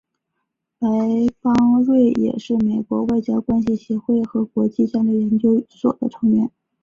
[0.79, 0.87] 白
[1.43, 6.49] 邦瑞也是美国外交关系协会和国际战略研究所的成员。